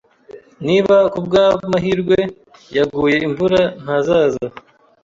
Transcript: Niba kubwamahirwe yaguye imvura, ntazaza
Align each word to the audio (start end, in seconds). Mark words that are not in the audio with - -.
Niba 0.67 0.95
kubwamahirwe 1.13 2.17
yaguye 2.77 3.17
imvura, 3.27 3.61
ntazaza 3.83 4.45